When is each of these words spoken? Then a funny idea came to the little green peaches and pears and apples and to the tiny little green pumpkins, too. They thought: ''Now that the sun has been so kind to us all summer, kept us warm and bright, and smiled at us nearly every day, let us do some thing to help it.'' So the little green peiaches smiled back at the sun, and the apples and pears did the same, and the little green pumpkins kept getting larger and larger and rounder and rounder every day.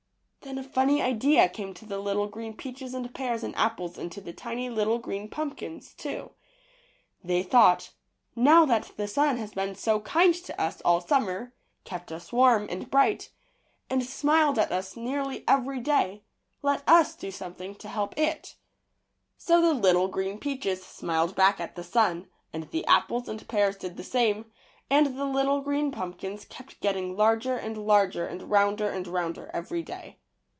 Then 0.43 0.57
a 0.57 0.63
funny 0.63 1.03
idea 1.03 1.47
came 1.47 1.71
to 1.75 1.85
the 1.85 1.99
little 1.99 2.25
green 2.25 2.57
peaches 2.57 2.95
and 2.95 3.13
pears 3.13 3.43
and 3.43 3.55
apples 3.55 3.99
and 3.99 4.11
to 4.11 4.19
the 4.19 4.33
tiny 4.33 4.71
little 4.71 4.97
green 4.97 5.29
pumpkins, 5.29 5.93
too. 5.93 6.31
They 7.23 7.43
thought: 7.43 7.91
''Now 8.35 8.65
that 8.67 8.93
the 8.97 9.07
sun 9.07 9.37
has 9.37 9.53
been 9.53 9.75
so 9.75 9.99
kind 9.99 10.33
to 10.33 10.59
us 10.59 10.81
all 10.81 10.99
summer, 10.99 11.53
kept 11.83 12.11
us 12.11 12.33
warm 12.33 12.67
and 12.71 12.89
bright, 12.89 13.29
and 13.87 14.03
smiled 14.03 14.57
at 14.57 14.71
us 14.71 14.97
nearly 14.97 15.43
every 15.47 15.79
day, 15.79 16.23
let 16.63 16.81
us 16.89 17.15
do 17.15 17.29
some 17.29 17.53
thing 17.53 17.75
to 17.75 17.87
help 17.87 18.17
it.'' 18.17 18.55
So 19.37 19.61
the 19.61 19.75
little 19.75 20.07
green 20.07 20.39
peiaches 20.39 20.83
smiled 20.83 21.35
back 21.35 21.59
at 21.59 21.75
the 21.75 21.83
sun, 21.83 22.27
and 22.51 22.63
the 22.71 22.85
apples 22.87 23.29
and 23.29 23.47
pears 23.47 23.77
did 23.77 23.95
the 23.95 24.03
same, 24.03 24.51
and 24.89 25.19
the 25.19 25.25
little 25.25 25.61
green 25.61 25.91
pumpkins 25.91 26.45
kept 26.45 26.81
getting 26.81 27.15
larger 27.15 27.55
and 27.57 27.77
larger 27.77 28.25
and 28.25 28.49
rounder 28.49 28.89
and 28.89 29.07
rounder 29.07 29.51
every 29.53 29.83
day. 29.83 30.17